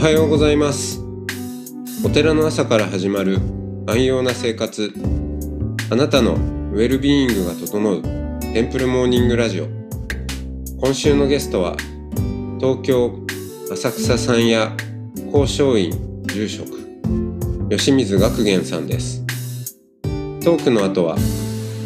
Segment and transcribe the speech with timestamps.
[0.00, 0.98] おはようございます。
[2.02, 3.36] お寺の朝から始まる
[3.86, 4.90] 安養な生活。
[5.90, 8.00] あなたのウェルビーイングが整う
[8.40, 9.66] テンプルモーニングラジオ。
[10.80, 11.76] 今週のゲストは
[12.58, 13.14] 東京
[13.70, 14.74] 浅草山屋
[15.26, 16.70] 交渉院住職
[17.68, 19.22] 吉水学玄さんです。
[20.42, 21.18] トークの後は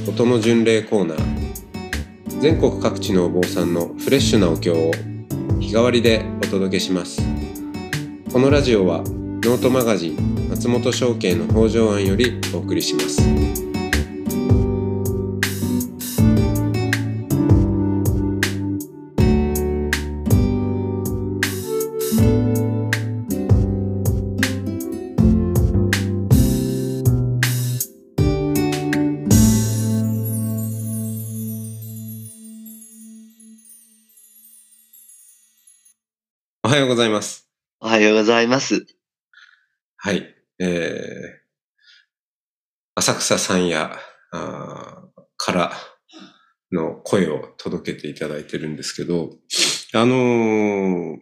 [0.09, 2.41] 音の巡礼コーナー。
[2.41, 4.93] 全国各地のお坊さんのフレッシュなお経を
[5.59, 7.34] 日替わりでお届けします。
[8.35, 13.64] このラジオはノートマガジン松本証券の北条庵よりお送りします。
[38.25, 38.87] ございます。
[39.99, 41.39] はいえー、
[42.95, 43.99] 浅草山屋
[44.33, 45.05] あ
[45.37, 45.73] から
[46.73, 49.31] の声を届けていただいてるんですけど、
[49.93, 51.19] あのー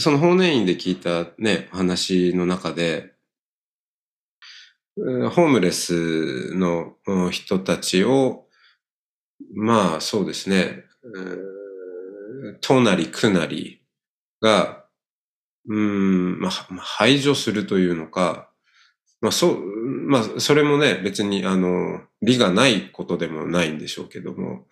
[0.00, 3.14] その法然院で聞いたね、話の中で、
[4.96, 6.94] ホームレスの
[7.32, 8.46] 人たちを、
[9.56, 11.20] まあそうですね、う
[12.52, 13.82] んとなりくなり
[14.40, 14.77] が、
[15.68, 18.50] うん、まあ、まあ排除するというのか、
[19.20, 19.60] まあそう、
[20.08, 24.66] まあそれもね、別にあの、理がないことでもないんでしょうけども、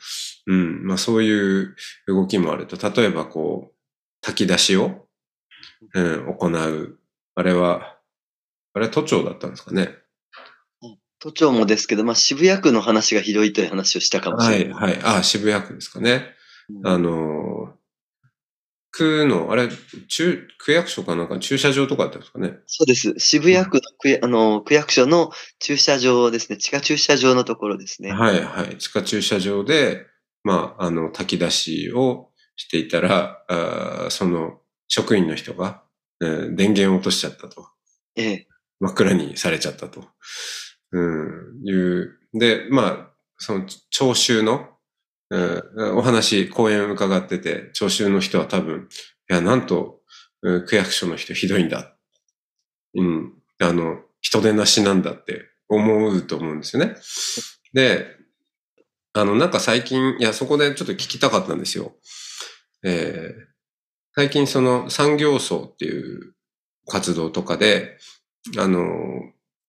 [0.46, 3.74] うん、まあそういう動きもあると、例えばこう、
[4.22, 5.06] 炊き出しを、
[5.94, 6.98] うん、行う。
[7.34, 7.96] あれは、
[8.72, 9.90] あれは都庁だったんですかね？
[11.18, 14.74] 都庁もですけど、まあ、渋谷区の話がひどいという話をしたかもしはい、れない。
[14.74, 15.00] はい。
[15.18, 16.34] あ、渋谷区ですかね。
[16.68, 17.55] うんあの、
[18.96, 19.68] 区の、あれ、
[20.08, 22.58] 中、区役所かなんか駐車場とかだったんですかね？
[22.66, 23.14] そうです。
[23.18, 26.56] 渋谷区の区やあの区役所の駐車場ですね。
[26.58, 28.12] 地下駐車場のところですね。
[28.12, 28.78] はい、はい。
[28.78, 30.06] 地下駐車場で、
[30.44, 35.82] まあ、あの、炊き出しをしていたら、あーその職員の人が、
[36.22, 37.68] えー電源を落としちゃったと。
[38.16, 38.46] ええ。
[38.80, 40.04] 真っ暗にされちゃったと。
[40.92, 42.18] うん、いう。
[42.32, 44.75] で、まあ、その、聴衆の、うん
[45.96, 48.88] お話、講演を伺ってて、聴衆の人は多分、
[49.30, 50.00] いや、なんと、
[50.66, 51.96] 区役所の人ひどいんだ。
[52.94, 56.96] うん、あの、人手なしなんだって思うと思うんですよね。
[57.74, 58.06] で、
[59.14, 61.94] あの、なんか最近、いや、そこでちょっと聞きたかったんですよ。
[62.84, 63.46] えー
[64.18, 66.34] 最近その産業層っていう
[66.86, 67.98] 活動とかで、
[68.58, 68.82] あの、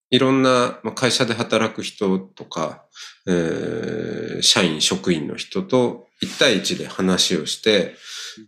[0.10, 2.86] いろんな会社で働く人とか、
[3.28, 7.96] えー社員、職員の人と1対1で話をして、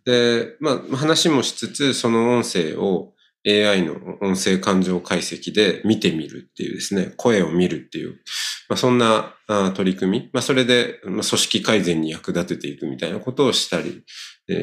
[0.06, 3.14] で、まあ話もしつつ、その音声を
[3.48, 8.20] AI の音声感情解析で見てみるっていうですね、声を見るっていう、
[8.68, 9.34] まあ、そんな
[9.76, 14.04] 取り組み、まあ、それで、組織改善に役立てていくみたいなことをしたり、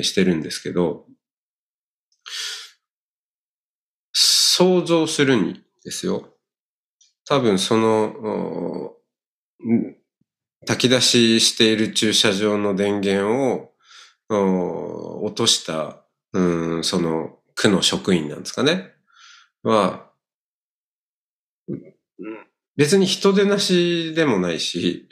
[0.03, 1.07] してるんですけど、
[4.13, 6.36] 想像するにですよ。
[7.29, 8.95] 多分その、
[10.67, 13.73] 炊き出ししている駐車場の電源
[14.29, 18.93] を落とした、うん、その区の職員なんですかね。
[19.63, 20.11] は、
[22.77, 25.09] 別に人手なしでもないし、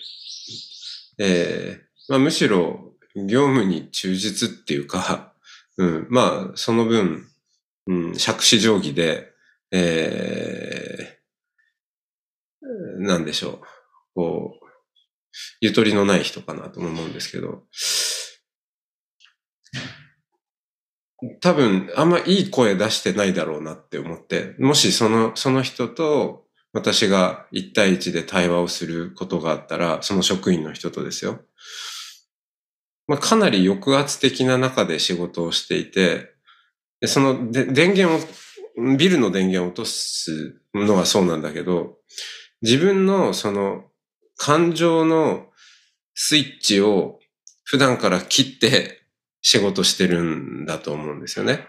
[1.18, 5.32] えーまあ、むしろ業務に忠実っていうか、
[5.78, 7.26] うん、まあ、その分、
[7.86, 9.32] うん、杓子定規で、
[9.70, 11.13] えー、
[12.98, 13.60] なんでしょう。
[14.14, 14.66] こう、
[15.60, 17.64] ゆとりのない人かなと思うんですけど、
[21.40, 31.40] 多分、あんまいい声出してないだろうなって思って、もしその、その人と私が一対一で対話をすることがあったら、その職員の人とですよ。
[33.06, 36.34] まあ、かなり抑圧的な中で仕事をしていて、
[37.00, 41.98] でそので電源を、ビルの電源を落とすのはそうなんだけど、
[42.64, 43.84] 自分のその
[44.38, 45.48] 感情の
[46.14, 47.20] スイッチを
[47.62, 49.02] 普段から切って
[49.42, 51.66] 仕事してるんだと思うんですよね。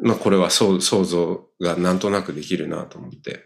[0.00, 3.44] まあこれは想像がなんとなくできるなと思って。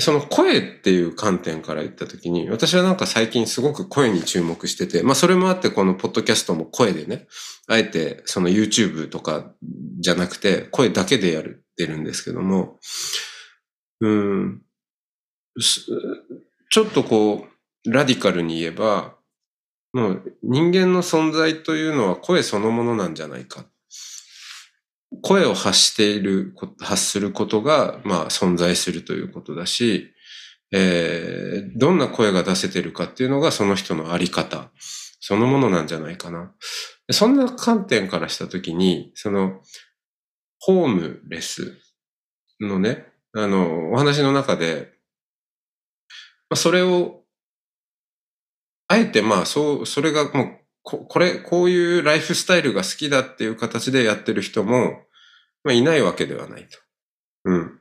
[0.00, 7.28] その声っていう観点から言ったときに、私はなんか最近すごく声に注目してて、まあそれもあってこのポッドキャストも声でね、
[7.68, 9.52] あえてその YouTube とか
[10.00, 12.80] じゃなくて声だけでやるってるんですけども、
[14.00, 14.62] うん、
[16.70, 17.46] ちょっとこ
[17.86, 19.14] う、ラディカルに言えば、
[19.92, 23.64] もう人間の存在というのは声そのものなんじゃないか。
[25.22, 30.12] 声を発している、発することが、まあ存在するということだし、
[30.70, 34.70] えー、どんな声が出せてるかっていうのがその人のあり方、
[35.20, 36.52] そのものなんじゃないかな。
[37.10, 39.62] そんな観点からしたときに、その、
[40.60, 41.78] ホームレス
[42.60, 44.92] のね、あの、お話の中で、
[46.50, 47.22] まあ、それを、
[48.88, 55.02] あえてまあ、そう、それがもう、ここれ、こういうライフスタイルが好きだっていう形でやってる人も、
[55.62, 56.78] まあ、いないわけではないと。
[57.44, 57.80] うん。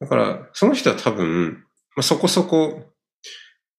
[0.00, 1.64] だから、その人は多分、
[1.96, 2.84] まあ、そこそこ、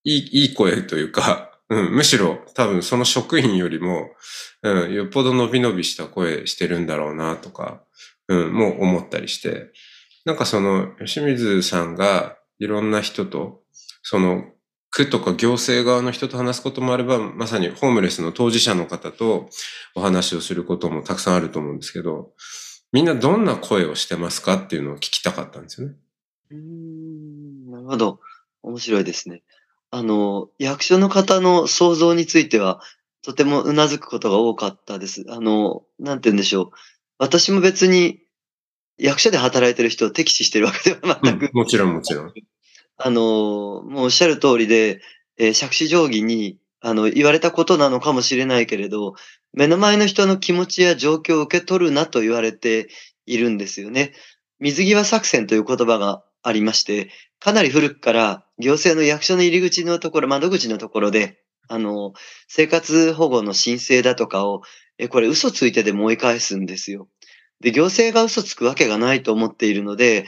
[0.03, 4.09] いい、いい声というか、うん、むしろ多分その職員よりも、
[4.63, 7.83] うん、よっぽど伸び伸びした声してるんだろうなとか、
[8.27, 9.71] うん、もう思ったりして、
[10.25, 13.61] なんかその、清水さんがいろんな人と、
[14.01, 14.43] その、
[14.91, 19.49] 区とか行政側の人と話すこともあれば、まさにホームレスの当事者の方と
[19.95, 22.33] お話をすることもたくさんあると思うんですけど、
[22.91, 25.95] みんなどんな声をしてますかっていうのを聞きたかったんですよね。
[26.51, 28.19] うん、なるほど。
[28.63, 29.43] 面白いですね。
[29.91, 32.81] あの、役所の方の想像については、
[33.21, 35.25] とても頷くことが多かったです。
[35.29, 36.69] あの、なんて言うんでしょう。
[37.17, 38.21] 私も別に
[38.97, 42.33] 役所で働いてる人を敵視してるわけでは全く、うん、もちろんもちろん。
[42.97, 45.01] あの、もうおっしゃる通りで、
[45.37, 49.15] えー、借子定規に、あの、言われたことなのかもしれないけれど、
[49.53, 52.89] 目の前の人の気持ちや状況を受け取るなと言われて
[53.25, 54.13] いるんですよね。
[54.59, 57.09] 水際作戦という言葉がありまして、
[57.39, 62.13] かなり古くから行政の役所の入り口のところ、窓口のところで、あの、
[62.47, 64.61] 生活保護の申請だとかを、
[64.97, 67.07] え、これ嘘ついてでも追い返すんですよ。
[67.61, 70.25] で、行政が嘘つくわけがないと思っているので、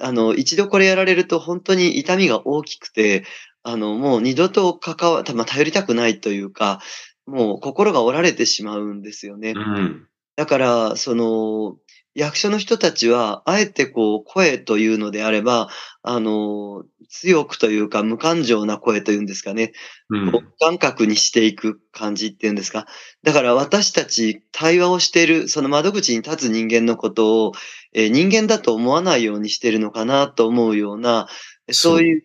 [0.00, 3.24] あの、一度これやられると本当に痛みが大きくて、
[3.62, 6.80] あの、もう二度と関わ、まあ、頼りたくないというか、
[7.26, 9.52] もう心が折られてしまうんですよね。
[9.56, 10.06] うん、
[10.36, 11.76] だから、その、
[12.14, 15.68] 役所の人たちは、あえてこう、声というのであれば、
[16.02, 19.72] あの、強くというか、無感情な声というんですかね。
[20.10, 22.86] うん、感覚にしていく感じっていうんですか。
[23.22, 27.52] だから私たち対話をしている、その窓口に立つ人間のことを、
[27.92, 31.26] えー、人間だと思わないようにしているのかなと思うような、
[31.70, 32.22] そういう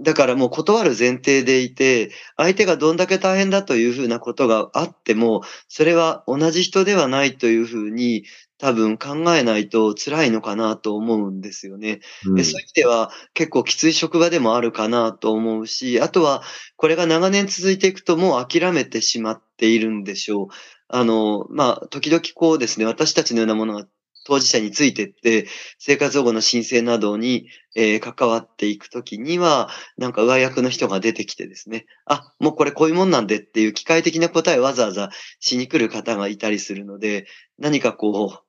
[0.00, 8.24] だからもう断る前提でいて、相手がどんだけ大変だというふうなことがあっても、それは同じ人ではないというふうに
[8.58, 12.00] 多分考えないと辛いのかなと思うんですよね。
[12.26, 16.42] うん、そういう意味では結構きつい職場でもあるかなと思うし、あとは
[16.76, 20.46] これが長年続いていくともう諦めてしまっているんでしょう。
[20.88, 23.86] あの、まあ、時々こうですね、私たちのようなものが
[24.28, 25.46] 当事者についてって、
[25.78, 35.08] 生活保護の申請などに、えー、関わっていくときには、なんか上役の人が出てきてですね、あ、もうこれこういうもんなんでっていう機械的な答えをわざわざ
[35.40, 37.26] しに来る方がいたりするので、
[37.58, 38.42] 何かこ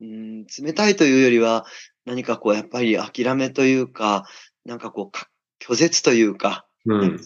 [0.00, 1.66] う、うん、冷たいというよりは、
[2.06, 4.24] 何かこう、やっぱり諦めというか、
[4.64, 7.20] なんかこう、拒絶というか、うん、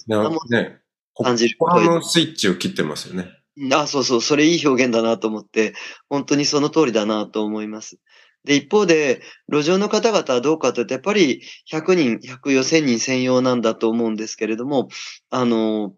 [0.49, 0.79] ね、
[1.17, 1.57] 感じる。
[1.61, 3.29] 心のスイッチを切ってますよね。
[3.73, 5.75] あ、そうそう、それいい表現だなと思って、
[6.09, 7.99] 本当にその通りだなと思います。
[8.45, 14.89] で、一方で、路上の方々はどうかというと、やっぱり100人、100よ1000人専用なんだと思うんですけれども、
[15.31, 15.95] あの、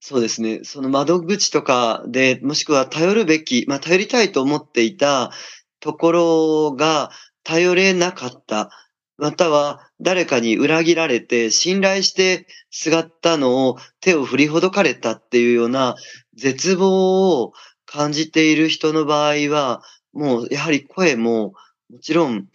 [0.00, 5.30] そうですね、その窓口とかで、もしくは頼るべき、まあ頼りたいと思っていた
[5.80, 7.10] ところが
[7.44, 8.70] 頼れなかった。
[9.22, 15.94] または誰かに裏切られて信頼してすがったのを手を振りほどかれたっていうような
[16.34, 17.52] 絶望を
[17.86, 19.80] 感じている人の場合は、
[20.12, 21.52] もうやはり声も
[21.88, 22.48] もちろん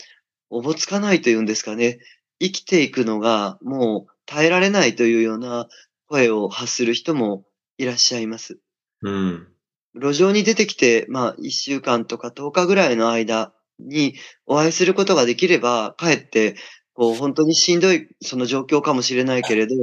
[0.49, 1.99] おぼつかないというんですかね。
[2.41, 5.69] 生きていくのがもう耐えられないというような
[6.09, 7.45] 声を発する人も
[7.77, 8.59] いらっしゃいます。
[9.03, 9.47] うん。
[9.95, 14.15] 路上に出てきて、まあ、1週間とか10日ぐらいの間に
[14.45, 16.55] お会いすることができれば、かえって、
[16.93, 19.75] こう、本当にしんどい、その状況かもしれないけれど、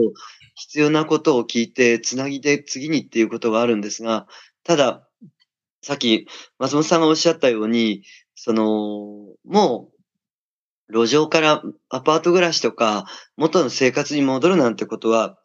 [0.55, 4.27] 必要なことを聞いて、つなぎで次にっていうことがあるんですが、
[4.65, 5.09] ただ、
[5.83, 6.27] さっき
[6.59, 8.65] 松本さんがおっしゃったように、その、
[9.45, 9.91] も
[10.89, 15.39] う、路上からアパート暮らしとか、元の生活に戻るなんてことは、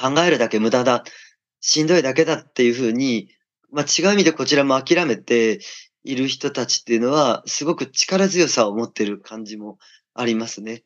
[0.00, 1.04] 考えるだけ無駄だ、
[1.60, 3.28] しんどいだけだっていうふうに、
[3.70, 5.60] まあ、違う意味でこちらも諦めて、
[6.08, 9.78] いる人たちっていうのは、すごく力強さを持ってる感じも
[10.14, 10.82] ありますね。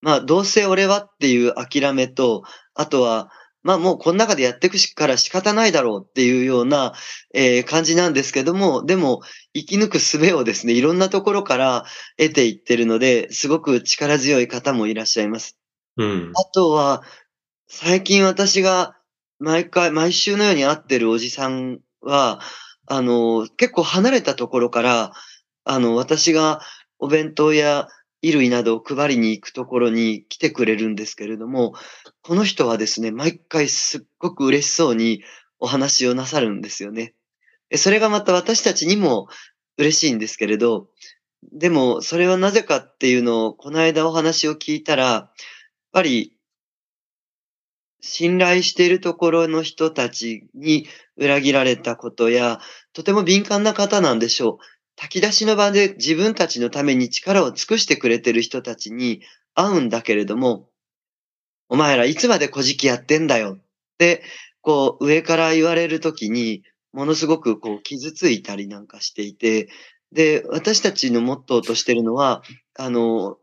[0.00, 2.42] まあ、どうせ俺はっていう諦めと、
[2.74, 3.30] あとは、
[3.62, 6.94] まあもうこの中でやっていくから仕方ないだろうっていうような、
[7.34, 9.22] えー、感じなんですけども、でも
[9.54, 11.84] 生き抜く術をですね、いろんなところから
[12.16, 15.58] 得ていってるので、すごく力強い方もいらっしゃいます。
[15.96, 16.32] うん。
[16.34, 17.02] あとは、
[17.66, 18.96] 最近私が
[19.40, 22.40] 毎回、毎週のように会ってるおじさんは、
[22.86, 25.12] あの、結構離れたところから、
[25.64, 26.60] あの、私が
[26.98, 27.88] お弁当や
[28.22, 31.74] 衣類などを配りに行くところに来てくれるんですけれども、
[32.22, 35.22] この人はですね、毎回すっごく嬉しそうに
[35.58, 37.14] お話をなさるんですよね。
[37.74, 39.28] それがまた私たちにも
[39.76, 40.88] 嬉しいんですけれど、
[41.52, 45.32] でもそれはなぜかっていうのをこの間お話を聞いたら、やっ
[45.92, 46.35] ぱり
[48.06, 50.86] 信頼しているところの人たちに
[51.16, 52.60] 裏切られたことや、
[52.92, 54.64] とても敏感な方なんでしょう。
[54.96, 59.20] 炊き出しの場で自分たちのために力を尽くしてくれてる人たちに
[59.54, 60.70] 会うんだけれども、
[61.68, 63.58] お前らいつまで小じやってんだよっ
[63.98, 64.22] て、
[64.62, 69.68] こう上から言われるときに、ものすごくこう傷ついたりなんかしていて、
[70.12, 72.42] で、私たちのモットーとしてるのは、
[72.78, 73.38] あの、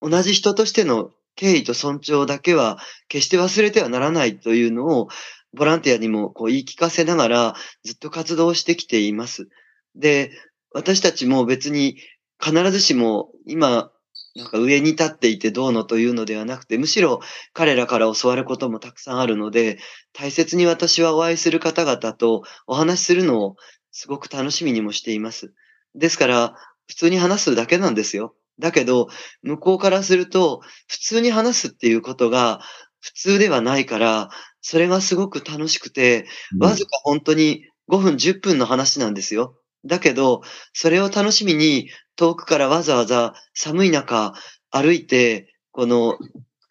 [0.00, 5.08] 同じ人としての敬意と尊重だけは決して忘れてはならないというのを、
[5.54, 7.54] ボランティアにもこう言い聞かせながら
[7.84, 9.48] ずっと活動してきています。
[9.94, 10.32] で、
[10.72, 11.96] 私たちも別に
[12.42, 13.92] 必ずしも今、
[14.34, 17.20] なんか上に立っていてどうのというのではなくて、むしろ
[17.52, 19.78] 彼らから教わることもたくさんあるので、
[20.12, 23.56] 大切に私はお会いする方々とお話しするのを
[23.92, 25.54] すごく楽しみにもしています。
[25.94, 26.56] ですから、
[26.88, 28.34] 普通に話すだけなんですよ。
[28.58, 29.08] だけど、
[29.42, 32.60] 向こうからすると、普通に話すっていうことが
[33.00, 36.26] 普通ではないから、それがすごく楽しくて、
[36.58, 39.56] わずか本当に5分、10分の話なんですよ。
[39.84, 44.34] だけど、それを楽しみに遠くからわざわざ寒い中
[44.70, 46.18] 歩いて、この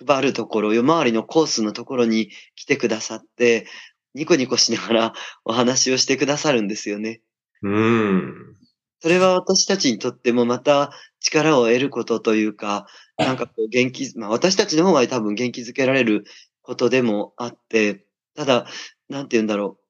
[0.05, 3.65] 配るところ、夜回りのコースのところに来てくださって、
[4.13, 5.13] ニコニコしながら
[5.45, 7.21] お話をしてくださるんですよね。
[7.61, 8.56] うん。
[8.99, 12.87] それは私たちにとってもまた力を得ることというか、
[13.17, 16.25] なんかこう元気、まあ私たちの方が多分元気づけられる
[16.61, 18.67] ことでもあって、ただ、
[19.09, 19.83] なんて言うんだろう。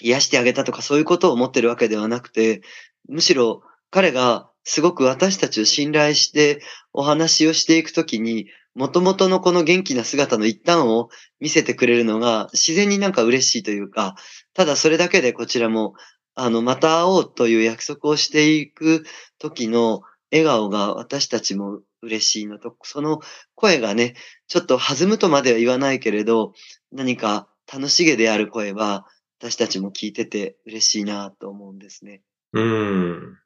[0.00, 2.62] 癒してあげたとかそういうことを思ってるわけではなくて、
[3.08, 6.60] むしろ彼がすごく私たちを信頼して
[6.92, 11.08] お話をしていくときに、元々のこの元気な姿の一端を
[11.40, 14.14] 見せてくれるのが自然になんか嬉しいというか、
[14.54, 15.94] ただそれだけでこちらも
[16.40, 19.04] あの、また会おうという約束をしていく
[19.40, 23.18] 時の笑顔が私たちも嬉しいのと、その
[23.56, 24.14] 声がね、
[24.46, 26.52] ちょっと弾むとまでは言わないけれど、
[26.92, 29.04] 何か楽しげである声は、
[29.40, 32.22] 私たちも聞いてて嬉しいなと思うんですね。
[32.52, 33.38] うん。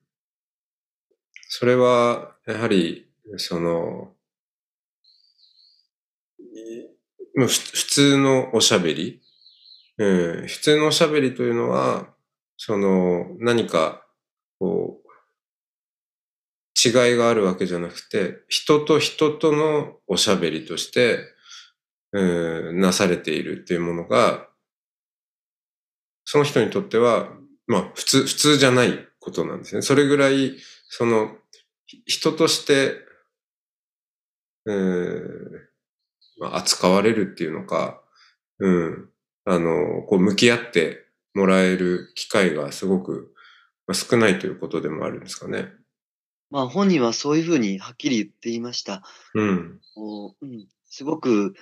[1.48, 3.06] それは、やはり、
[3.38, 4.12] その、
[7.36, 9.22] 普通のおしゃべり、
[9.96, 12.12] うん、普通のおしゃべりというのは、
[12.64, 14.06] その、何か、
[14.60, 21.18] こう、違いがあるわけじゃなくて、人と人とのおしゃべりとして、
[22.12, 24.46] うん、なされているっていうものが、
[26.24, 27.32] その人にとっては、
[27.66, 29.82] まあ、普通、普通じゃないことなんですね。
[29.82, 31.36] それぐらい、その、
[32.06, 32.94] 人として、
[34.66, 35.50] うん、
[36.38, 38.00] まあ、扱われるっていうのか、
[38.60, 39.10] うん、
[39.46, 41.02] あの、こう、向き合って
[41.34, 43.32] もらえる機会がすごく
[43.92, 45.68] 少ないということでもあるんですかね。
[46.50, 49.02] まあ本人はそういうふうにはっきり言っていました。
[49.34, 49.80] うん。
[49.94, 51.54] こううん、すごく、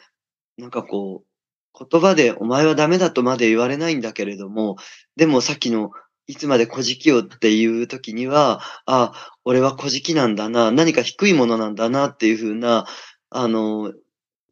[0.59, 4.77] なんかこう、言葉でお前はダメだとまで言われないんだけれども、
[5.17, 5.93] でもさっきの
[6.27, 9.13] いつまで小じきをっていう時には、あ、
[9.45, 12.87] 俺は小じきなんだな、何か低いものなんだなっていうふうな、
[13.31, 13.93] あの、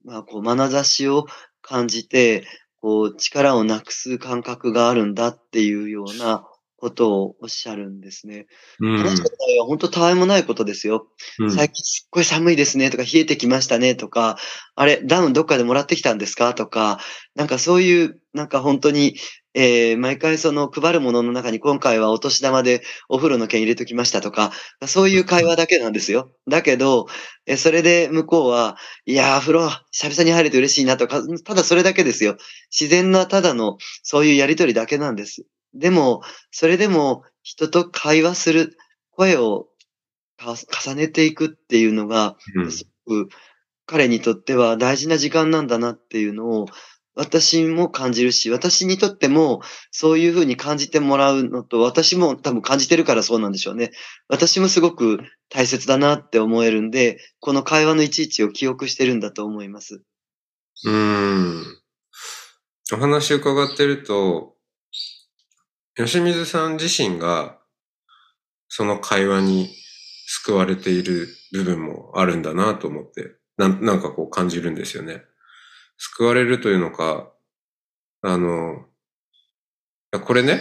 [0.05, 1.27] まあこう、眼差しを
[1.63, 2.45] 感じて、
[2.80, 6.44] こう、力をなくす感覚があるんだっていうような
[6.78, 8.47] ことをおっしゃるんですね。
[8.78, 11.08] うん、話した場合は本当たわいもないことですよ。
[11.40, 14.38] うん、最近すっごい寒いですねとか、冷えてきましたねとか、
[14.76, 17.00] あれ、ダウンどっかでもらってきたんですかとか、
[17.35, 19.16] なんかそういう、なんか本当に、
[19.61, 24.53] えー、毎回その配るものの中に今回はお年玉でお風呂の券入れときましたとか、
[24.87, 26.31] そういう会話だけなんですよ。
[26.49, 27.07] だけど、
[27.45, 32.37] えそれで向こうは、いやー、風呂久々に入れて嬉しいなとか、ただそれだけですよ。
[32.71, 35.45] 自然なただのそういうやりとりだけなんです。
[35.75, 36.23] でも、
[36.53, 38.77] それでも人と会話する、
[39.11, 39.67] 声を
[40.38, 42.37] 重ねていくっていうのが、
[42.71, 43.29] すごく
[43.87, 46.67] 彼にとっては大事な時間なんだなっていうのを
[47.19, 49.61] 私も感じるし、私にとっても
[49.91, 53.91] そういうふうに感じてもらうのと、私も多分感じてるからそうなんでしょうね。
[54.29, 60.01] 私もすごく大切だなって思えるんで、この会話のいちいちを記憶してるんだと思います。
[60.85, 61.65] うん。
[62.93, 64.55] お話伺ってると、
[65.97, 67.59] 吉水さん自身が
[68.69, 69.75] その会話に
[70.29, 75.25] 救われている部分もあるんだなと思って、ななんかこう感じるんですよね。
[75.99, 77.31] 救われるというのか、
[78.23, 78.87] あの、
[80.25, 80.61] これね、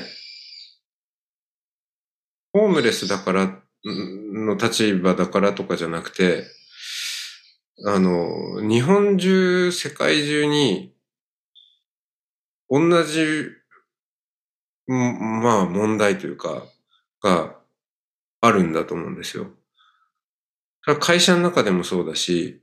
[2.52, 6.44] ホームレスだからの立場だからとかじゃなくて、
[7.86, 10.94] あの、日本中、世界中に、
[12.70, 13.52] 同じ、
[14.88, 16.66] まあ問題というか、
[17.22, 17.56] が
[18.42, 19.48] あるんだと思うんですよ。
[21.00, 22.62] 会社の中でもそうだし、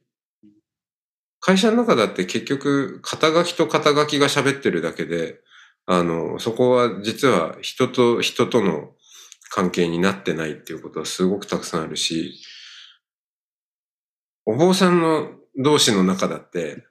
[1.47, 5.41] 会社の中だって結局、肩書きと肩書きが喋ってるだけで、
[5.85, 8.93] あの、そこは実は人と人との
[9.51, 12.41] 関係になってないっていうことはすごくたくさんあるし、
[14.47, 15.33] お坊さんの
[15.63, 16.87] 同士の中だって、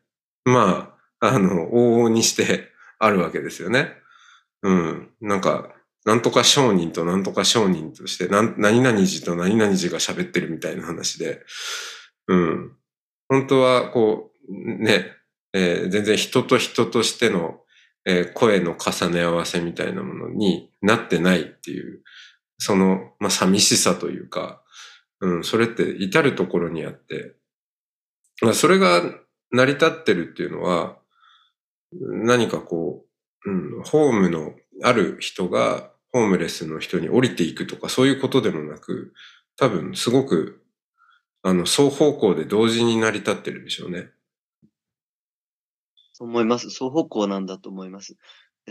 [0.46, 2.70] まあ、あの、往々にして
[3.00, 3.90] あるわけですよね。
[4.62, 5.10] うん。
[5.20, 5.74] なんか、
[6.06, 11.42] なんとか商人となんとか商人として、何々寺と何々寺が喋ってるみたいな話で、
[12.28, 12.72] うん。
[13.30, 15.12] 本当は、こう、ね、
[15.54, 17.60] えー、全然人と人としての、
[18.06, 22.02] えー、声の重ね合わせみたいなものになってないっていう、
[22.58, 24.62] その、まあ、寂しさというか、
[25.22, 27.36] うん、それって至るところにあって、
[28.42, 29.02] まあ、それが
[29.52, 30.98] 成り立ってるっていうのは、
[31.92, 33.06] 何かこ
[33.46, 39.14] う、うん、ホームのある人がホームレスの人に降りていくとかそういうことでもなく、
[39.58, 40.62] 多分すごく、
[41.42, 44.10] あの、双方向で同時に成り立ってるでしょうね。
[46.20, 46.70] 思います。
[46.70, 48.16] 双方向なんだと思います。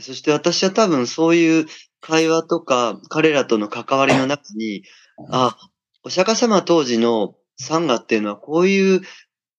[0.00, 1.66] そして私は多分そういう
[2.00, 4.84] 会話とか彼らとの関わりの中に、
[5.30, 5.56] あ、
[6.02, 9.02] お釈迦様当時のサンガっていうのはこういう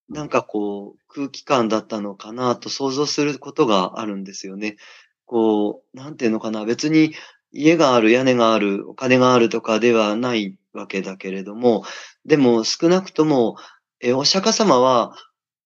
[0.09, 4.77] なんかこう空気感だったのかなと想像することがあるんですよね。
[5.25, 7.13] こう、なんていうのかな、別に
[7.51, 11.83] 家がある、屋根がある、お金があるとかではないわけだけれども、
[12.25, 13.55] でも少なくとも、
[14.01, 15.15] え、お釈迦様は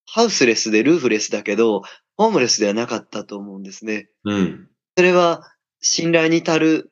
[0.06, 1.82] ハウスレスでルーフレスだけど、
[2.18, 4.10] ホームレスではなかったと思うんですね。
[4.26, 4.68] うん。
[4.98, 5.44] それは
[5.80, 6.92] 信頼に足る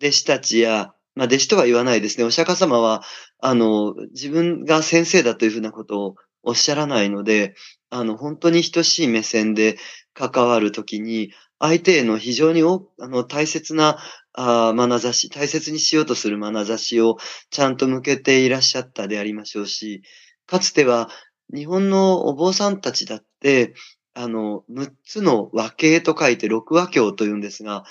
[0.00, 2.24] 弟子たちや、まあ弟子とは言わないですね。
[2.24, 3.02] お釈迦様は、
[3.40, 7.54] あの、自分が先生だというふうなことをおっしゃらないので、
[7.90, 9.78] あの、本当に等しい目線で
[10.12, 13.98] 関わるときに、相手への非常におあの大切な
[14.34, 17.16] あ眼差し、大切にしようとする眼差しを
[17.50, 20.02] ちゃんと向けていらっしゃったでありましょうし、
[20.46, 21.08] かつては
[21.54, 23.74] 日本のお坊さんたちだって、
[24.18, 27.84] あの、6つの和系と書いて六和教と言うんですが、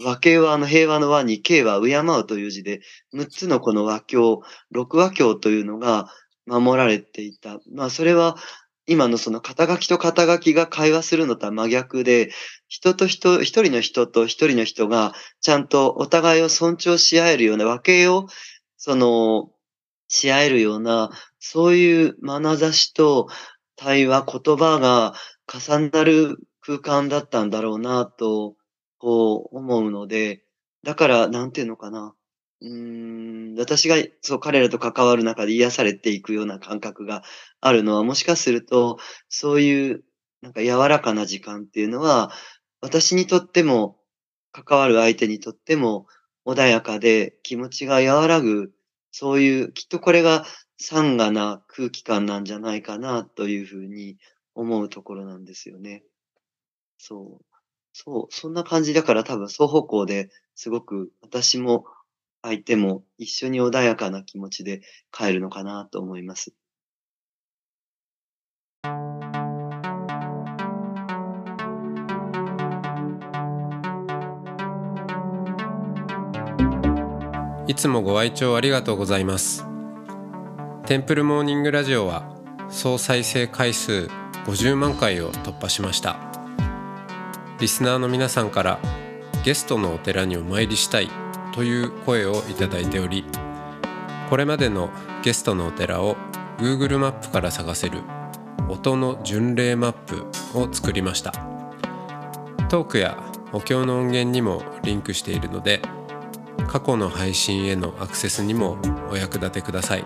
[0.00, 6.08] 和系はあの平和の和に、慶は敬うという字で、6つのこの和教、六和教というのが
[6.46, 7.58] 守られていた。
[7.72, 8.36] まあそれは
[8.86, 12.30] 今のその肩書きと肩書きが会話するのとは真逆で、
[12.68, 18.28] 人と人、一人の人と一人の人がちゃんとお互いを尊重し合えるような和けを、
[18.76, 19.50] その、
[20.06, 23.26] し合えるような、そういう眼差しと
[23.74, 25.14] 対話、言葉が
[25.48, 28.56] 重なる空間だったんだろうなと、
[28.98, 30.44] こう思うので、
[30.84, 32.14] だから、なんていうのかな。
[32.60, 37.22] うーん、私がそう彼らと関わる中で癒されていくような感覚が
[37.60, 40.04] あるのは、もしかすると、そういう
[40.42, 42.30] なんか柔らかな時間っていうのは、
[42.80, 43.98] 私にとっても、
[44.52, 46.06] 関わる相手にとっても
[46.46, 48.70] 穏やかで気持ちが和らぐ、
[49.10, 50.44] そういう、きっとこれが
[50.78, 54.16] 惨がな空気感なんじゃないかなというふうに
[54.54, 56.02] 思うところなんですよね。
[56.98, 57.44] そう。
[57.92, 61.84] そう、そんな感じだから多分双方向ですごく私も
[62.42, 66.54] 相手も一緒に穏やかな気持ちで帰るのかなと思います。
[77.68, 79.64] いつもご愛聴ありがとうございます。
[80.86, 82.36] テンプルモーニングラジオは
[82.68, 84.08] 総再生回数
[84.46, 86.32] 50万回を突破しました。
[87.62, 88.80] リスナーの皆さんから
[89.44, 91.08] ゲストのお寺にお参りしたい
[91.54, 93.24] という声をいただいており
[94.28, 94.90] これまでの
[95.22, 96.16] ゲストのお寺を
[96.58, 98.00] Google マップから探せる
[98.68, 100.26] 音の巡礼マップ
[100.58, 101.30] を作りました
[102.68, 105.82] トークやお経の音源にもリンクしているので
[106.66, 108.76] 過去の配信へのアクセスにも
[109.08, 110.04] お役立てください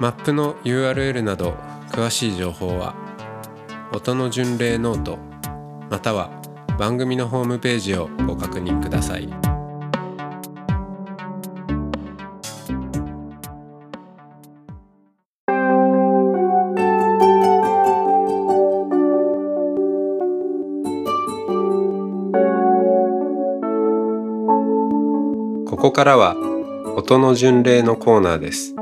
[0.00, 1.54] マップの URL など
[1.92, 2.94] 詳しい情報は
[3.94, 5.18] 音の巡礼ノート
[5.90, 6.30] または
[6.78, 9.28] 番組のホームページをご確認ください。
[25.66, 26.36] ここからは
[26.96, 28.81] 音の巡礼のコーナーです。